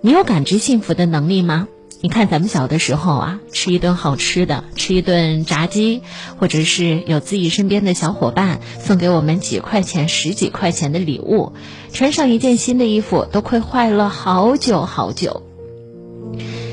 [0.00, 1.68] 你有感知幸福的能力吗？
[2.00, 6.02] 你看咱们小的时候啊，吃一顿好吃的，吃一顿炸鸡，
[6.36, 11.52] 或者是有自己身边的小伙伴送给我们几块钱、十几块钱的礼物，
[11.92, 15.44] 穿上一件新的衣服，都快坏了好久好久。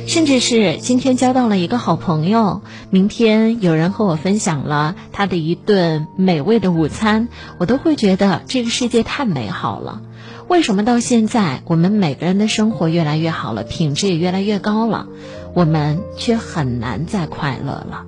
[0.10, 7.28] 甚至是今天交到了一个好朋友，明天有人和我分享了他的一顿美味的午餐，
[7.60, 10.02] 我都会觉得这个世界太美好了。
[10.48, 15.06] 为什么到现在我们每个人的生活越来越好了，品质也越来越高了，
[15.54, 18.06] 我们却很难再快乐了？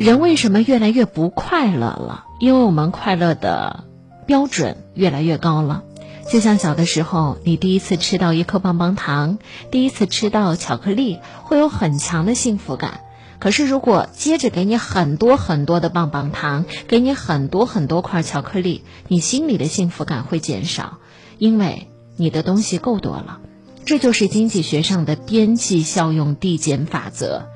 [0.00, 2.24] 人为什么越来越不快乐了？
[2.40, 3.84] 因为我们快乐的
[4.26, 5.84] 标准越来越高了。
[6.28, 9.38] 就像小的时候，你第一次吃到一颗棒棒糖，
[9.70, 13.00] 第一次吃到巧克力，会有很强的幸福感。
[13.38, 20.98] 可是，如果接着给你很多很多的棒棒糖，给你很多很多块巧克力，你心里的幸福感会减少，
[21.38, 23.38] 因为你的东西够多了。
[23.84, 27.46] 这就是经济学上的边际效用递减法则。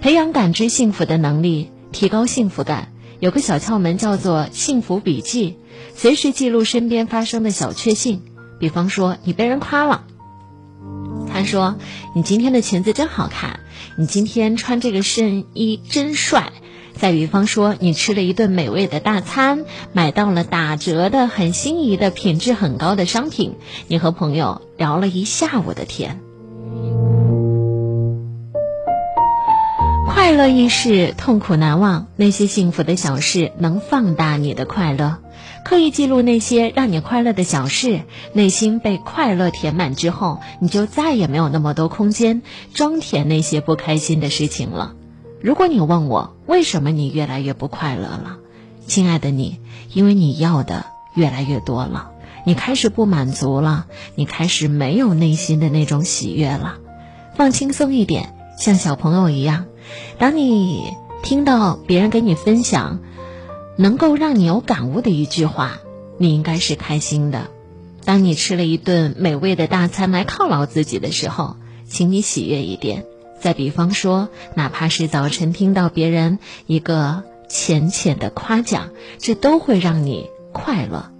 [0.00, 5.58] 培养感知幸福的能力，提高幸福感，有个小窍门叫做幸福笔记。
[5.94, 8.22] 随时记录身边发生的小确幸，
[8.58, 10.04] 比方说你被人夸了，
[11.32, 11.76] 他说
[12.14, 13.60] 你今天的裙子真好看，
[13.96, 16.52] 你今天穿这个衬衣真帅。
[16.94, 23.54] 再比方说你吃了一顿美味的大餐，买到了打折的很心仪的品质很高的商品，
[23.86, 26.18] 你和朋友聊了一下午的天。
[30.08, 32.08] 快乐易逝，痛苦难忘。
[32.16, 35.18] 那些幸福的小事能放大你的快乐。
[35.64, 42.42] 刻意记录那些让你快乐的小事，内心被快乐填满之后，你就再也没有那么多空间
[42.72, 44.94] 装填那些不开心的事情了。
[45.42, 48.38] 如果你问我为什么你越来越不快乐了，
[48.86, 49.60] 亲爱的你，
[49.92, 52.12] 因为你要的越来越多了，
[52.44, 56.78] 你开始不满足了，你开始没有内心的那种喜悦了。
[57.34, 59.66] 放轻松一点，像小朋友一样，
[60.18, 63.00] 当你听到别人给你分享。
[63.78, 65.78] 能够让你有感悟的一句话，
[66.18, 67.48] 你应该是开心的。
[68.04, 71.54] 当你吃了一顿美味的大餐来犒劳自己的时候，
[71.86, 73.04] 请你喜悦一点。
[73.40, 81.12] 再比方说，哪怕是早晨听到别人一个浅浅的夸奖，这都会让你快乐。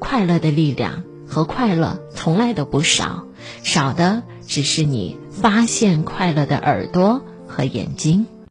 [0.00, 3.26] 快乐的力量和快乐从来都不少，
[3.62, 8.26] 少的只是你发现快乐的耳朵和眼睛。